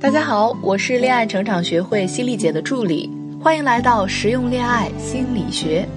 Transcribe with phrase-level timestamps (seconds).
[0.00, 5.88] 大家好，我是恋爱成长学会犀利姐的助理，欢迎来到实用恋爱心理学。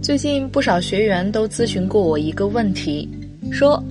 [0.00, 3.08] 最近不少学员都咨询过我一个问题，
[3.50, 3.82] 说，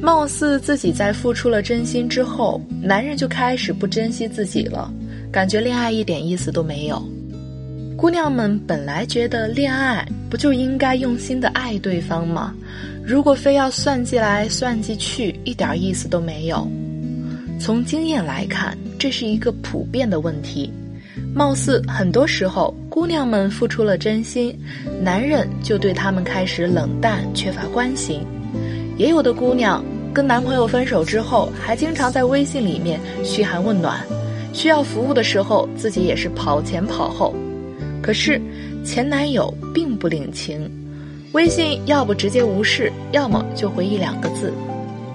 [0.00, 4.92] 貌似自己在付出了真心之后，男人就开始不珍惜自己了，
[5.32, 7.02] 感觉恋爱一点意思都没有。
[7.96, 12.54] 姑娘们本来觉得恋爱不就应该用心的爱对方吗？
[13.04, 16.66] 如果非要算计来算计去，一点意思都没有。
[17.58, 20.72] 从经验来看，这是一个普遍的问题。
[21.34, 24.56] 貌似很多时候，姑娘们付出了真心，
[25.02, 28.24] 男人就对她们开始冷淡，缺乏关心。
[28.96, 34.00] 也有的姑娘跟男朋友分手之后，还经常在微信里面嘘寒问暖，
[34.52, 37.34] 需要服务的时候，自己也是跑前跑后。
[38.02, 38.40] 可是
[38.82, 40.68] 前男友并不领情，
[41.32, 44.52] 微信要不直接无视，要么就回一两个字。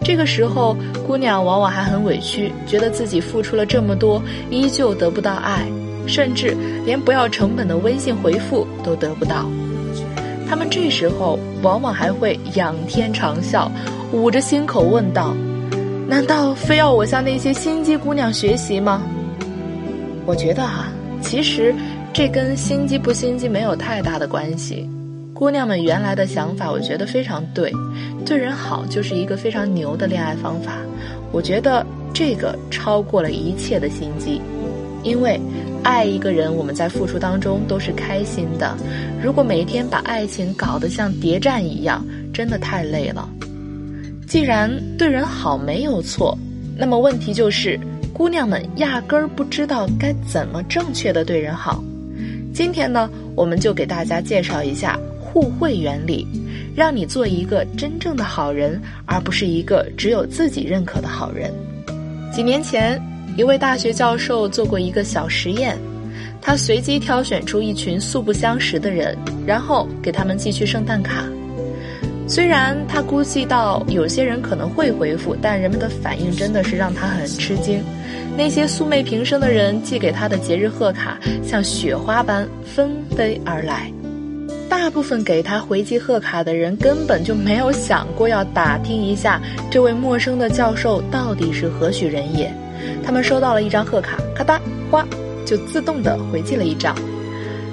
[0.04, 0.78] 这个时候，
[1.08, 5.66] 姑娘往往还很委屈，觉得自己付出了这么多，依旧得不到爱。
[6.08, 6.56] 甚至
[6.86, 9.50] 连不要成本的微信回复都得不到，
[10.48, 13.68] 他们这时候往往还会仰天长啸，
[14.12, 15.36] 捂着心口问道
[16.08, 19.02] ：“难道非要我向那些心机姑娘学习吗？”
[20.28, 21.74] 我觉得啊，其实
[22.16, 24.90] 这跟心机不心机没有太大的关系。
[25.34, 27.70] 姑娘们原来的想法，我觉得非常对，
[28.26, 30.78] 对人好就是一个非常牛的恋爱方法。
[31.34, 34.42] 我觉得这个超过了一切的心机，
[35.04, 35.38] 因为。
[35.84, 38.76] 爱一个人，我们在付出当中都是开心的。
[39.22, 43.30] 如果每天把爱情搞得像谍战一样，真的太累了。
[44.26, 46.36] 既然对人好没有错，
[46.76, 47.80] 那么问题就是，
[48.12, 51.84] 姑娘们压根儿不知道该怎么正确的对人好。
[52.56, 56.26] 今天呢，我们就给大家介绍一下互惠原理，
[56.74, 61.54] 让你做一个真正的好人，而不是一个只有自己认可的好人。
[62.34, 63.00] 几年前。
[63.38, 65.78] 一位大学教授做过一个小实验，
[66.42, 69.14] 他随机挑选出一群素不相识的人，
[69.46, 71.26] 然后给他们寄去圣诞卡。
[72.28, 77.84] 虽然他估计到有些人可能会回复，但人们的反应真的是让他很吃惊。
[78.36, 83.92] 那些素昧平生的人寄给他的节日贺卡，像雪花般纷飞而来。
[84.68, 92.52] 大部分给他回寄贺卡的人根本就没有想过要打听一下这位陌生的教授到底是何许人也。
[93.04, 94.60] 他们收到了一张贺卡，咔嗒，
[94.90, 95.08] 哗，
[95.46, 96.96] 就自动的回寄了一张。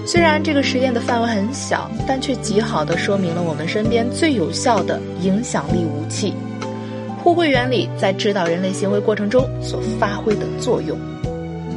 [0.04, 6.34] 虽然这个实验的范围很小，但却极好的说明了我们身边最有效的影响力武器——
[7.22, 10.98] 互惠原理在指导人类行为过程中所发挥的作用。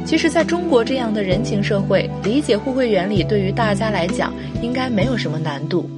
[0.04, 5.88] 其实，在中国这样的人情社会，理解互惠原理对于大家来讲应该没有什么难度。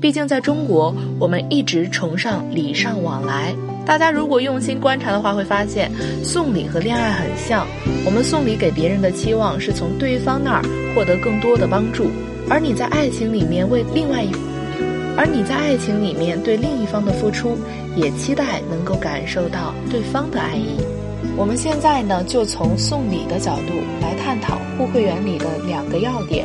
[0.00, 3.54] 毕竟，在中国，我们一直崇尚礼尚往来。
[3.88, 5.90] 大家如果用心观察的话，会发现
[6.22, 7.66] 送礼和恋爱很像。
[8.04, 10.62] 我们送礼给别人的期望是从对方那儿
[10.94, 12.10] 获得更多的帮助，
[12.50, 14.30] 而你在爱情里面为另外一，
[15.16, 17.56] 而你在爱情里面对另一方的付出，
[17.96, 20.76] 也期待能够感受到对方的爱意。
[21.34, 23.72] 我们现在呢，就从送礼的角度
[24.02, 26.44] 来探讨互惠原理的两个要点。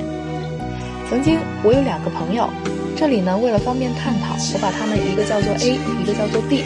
[1.09, 2.49] 曾经我有两个朋友，
[2.95, 6.63] 这里呢为了方便探讨，我把他们一个叫做 A，一个叫做 B。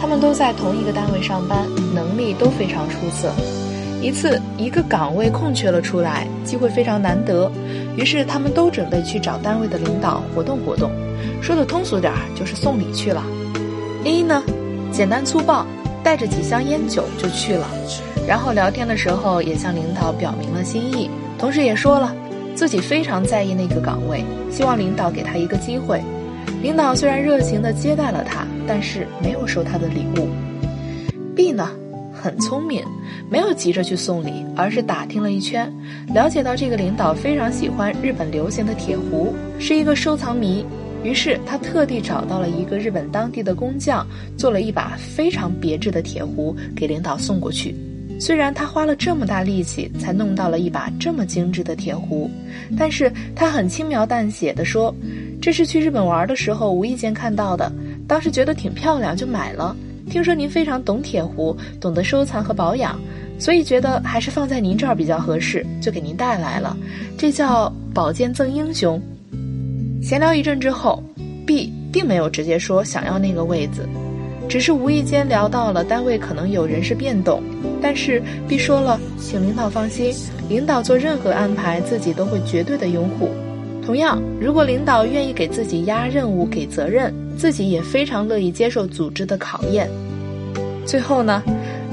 [0.00, 3.32] 他们都在同一个单位上班，能力都非常出色。
[4.02, 7.50] 一次，一个岗位空缺了出来，机会非常难得，
[7.96, 10.90] 于是他们都准备去找单位的领导活动活动。
[11.40, 13.24] 说的通俗点儿，就是送礼去了。
[14.04, 14.42] A 呢，
[14.92, 15.66] 简单粗暴，
[16.04, 17.66] 带着几箱烟酒就去了，
[18.28, 22.14] 然后聊天的时候也向领导表明了心意，同时也说了
[22.54, 26.00] 自己非常在意那个岗位，希望领导给他一个机会。
[26.62, 30.28] 领导虽然热情地接待了他，但是没有收他的礼物。
[31.36, 31.70] B 呢，
[32.12, 32.82] 很聪明，
[33.30, 35.72] 没有急着去送礼，而是打听了一圈，
[36.12, 40.64] 了解到这个领导非常喜欢日本流行的铁壶，是一个收藏迷。
[41.04, 44.04] 于是他特地找到了一个日本当地的工匠，
[44.36, 47.76] 做了一把非常别致的铁壶给领导送过去。
[48.18, 52.28] 虽然他花了这么大力气才弄到了一把这么精致的铁壶，
[52.76, 54.92] 但是他很轻描淡写地说。
[55.40, 57.70] 这是去日本玩的时候无意间看到的，
[58.08, 59.76] 当时觉得挺漂亮就买了。
[60.10, 62.98] 听说您非常懂铁壶，懂得收藏和保养，
[63.38, 66.76] 所以觉得还是放在您这儿比较合适，就给您带来了。
[67.18, 69.00] 这叫宝剑赠英雄。
[70.02, 71.02] 闲聊一阵之后
[71.44, 73.88] ，B 并没有直接说想要那个位子，
[74.48, 77.42] 只是无意间聊到了单位可能有人事变动，
[77.82, 80.14] 但是 B 说了，请领导放心，
[80.48, 83.30] 领导做任何安排自己都会绝对的拥护。
[83.86, 89.88] 同样，如果领导愿意给自己压任务、给责任，自己也非常乐意接受组织的考验。
[90.84, 91.40] 最后呢，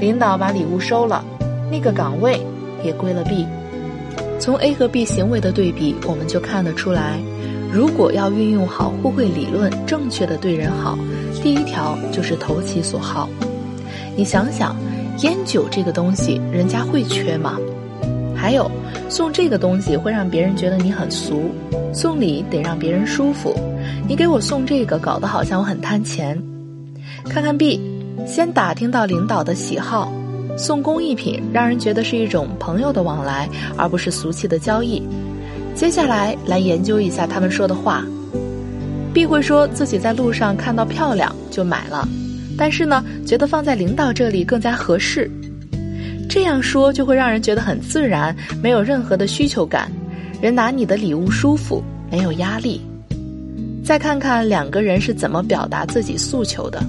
[0.00, 1.24] 领导把礼物收了，
[1.70, 2.40] 那个岗位
[2.82, 3.46] 也归了 B。
[4.40, 7.16] 从 A 和 B 行为的对比，我们就看得出来，
[7.72, 10.98] 如果要运用好互惠理论，正确的对人好，
[11.44, 13.28] 第一条就是投其所好。
[14.16, 14.76] 你想想，
[15.20, 17.56] 烟酒这个东西，人家会缺吗？
[18.34, 18.68] 还有，
[19.08, 21.50] 送这个东西会让别人觉得你很俗，
[21.94, 23.54] 送礼得让别人舒服。
[24.06, 26.38] 你给我送这个，搞得好像我很贪钱。
[27.26, 27.80] 看看 B，
[28.26, 30.12] 先打听到领导的喜好。
[30.58, 35.02] 送工艺品，让人觉得是一种朋友的往来，而不是俗气的交易。
[35.74, 38.04] 接下来来研究一下他们说的话。
[39.12, 42.06] B 会说自己在路上看到漂亮就买了，
[42.58, 45.30] 但是呢，觉得放在领导这里更加合适。
[46.28, 49.90] 这样说就会让人觉得很自然，没有任何的需求感，
[50.44, 52.78] 人拿你的礼物舒服，没有压力。
[53.82, 56.84] 再看看两个人是怎么表达自己诉求的。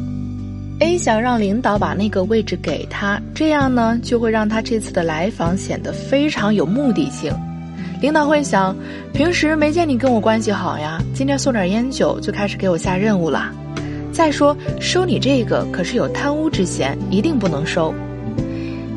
[0.82, 7.34] A 想让领导把那个位置给他，这样呢就会让他这次的来访显得非常有目的性。
[8.02, 8.76] 领导会想，
[9.14, 13.54] 平时没见你跟我关系好呀，今天送点烟酒就开始给我下任务了。
[14.12, 17.94] 再说收你这个可是有贪污之嫌，一定不能收。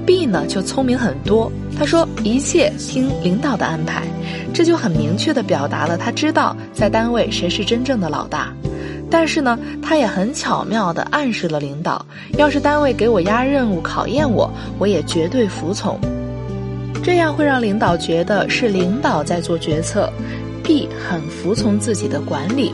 [0.09, 4.05] B 呢就聪明很多，他说一切听领导的安排，
[4.55, 8.51] 这就很明确的表达了他知道在单位谁是真正的老大。
[9.11, 12.07] 但是呢，他也很巧妙地暗示了领导，
[12.39, 16.01] 要是单位给我压任务考验我，我也绝对服从。
[17.03, 20.11] 这样会让领导觉得是领导在做决策
[20.65, 22.73] ，B 很服从自己的管理。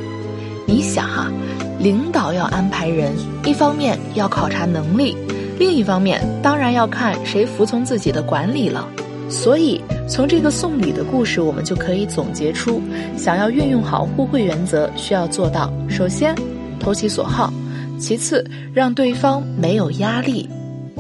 [0.67, 1.33] 你想哈，
[1.81, 3.13] 领导要安排人，
[3.45, 5.17] 一方面要考察能力，
[5.59, 8.89] 另一方面当然要看谁服从自己的管理了。
[9.27, 12.81] 所以，从这个送礼的故事，我们就可以总结出，
[13.17, 16.35] 想要运用好互惠原则，需要做到：首先，
[16.79, 17.51] 投其所好；
[17.99, 20.47] 其次，让对方没有压力；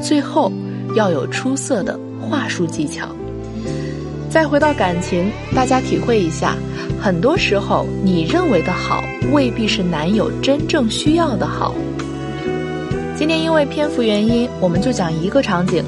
[0.02, 0.50] 最后，
[0.96, 3.08] 要有出色的话术技巧。
[4.30, 6.56] 再回到感情，大家体会一下，
[7.00, 11.74] 很多时候你认为的好，未必是男友真正需要的好。
[13.16, 15.84] 今天因为篇幅原因，我们就讲一个场景。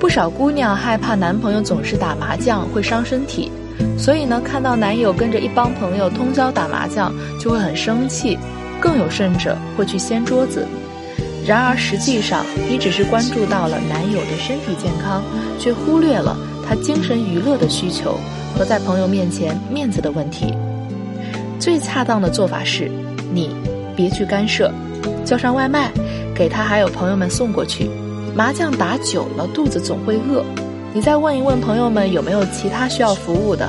[0.00, 3.52] 不少姑娘害怕男朋友总是打麻将会伤身体，
[3.98, 8.38] 所以呢，看到男友跟着一帮朋友通宵打麻将就会很生气，
[8.80, 10.66] 更有甚者会去掀桌子。
[11.46, 15.22] 然而实际上，你只是关注到了男友的身体健康，
[15.58, 16.34] 却忽略了
[16.66, 18.18] 他精神娱乐的需求
[18.56, 20.54] 和在朋友面前面子的问题。
[21.60, 22.90] 最恰当的做法是，
[23.34, 23.54] 你
[23.94, 24.72] 别去干涉，
[25.26, 25.92] 叫上外卖，
[26.34, 27.88] 给他还有朋友们送过去。
[28.34, 30.44] 麻将打久了，肚子总会饿。
[30.92, 33.68] 你再问一问朋友们有没有其他需要服务的，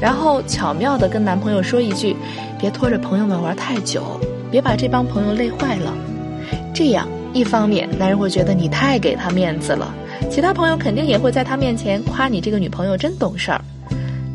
[0.00, 2.16] 然后巧妙地跟男朋友说一句
[2.58, 4.20] ：“别拖着朋友们玩太久，
[4.50, 5.92] 别把这帮朋友累坏了。”
[6.72, 9.92] 这样，一方面男人会觉得你太给他面子了，
[10.30, 13.60] 其他朋友肯定也会在他面前夸你这个女朋友真懂事儿；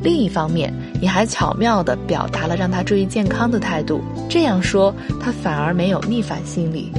[0.01, 6.91] 另一方面，你还巧妙地表达了让他注意健康的态度，这样说他反而没有逆反心理。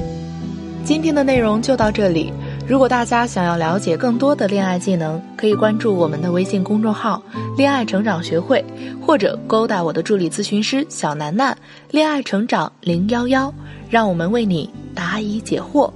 [0.83, 2.33] 今天的内容就到这里。
[2.67, 7.21] 如果大家想要了解更多的恋爱技能，可以关注我们的微信公众号
[7.57, 8.63] “恋爱成长学会”，
[9.01, 11.57] 或者勾搭我的助理咨询师小楠楠
[11.91, 13.53] “恋爱成长零幺幺”，
[13.89, 15.91] 让我们为你答疑解惑。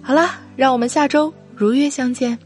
[0.00, 2.38] 好啦，让我们下周如约相见。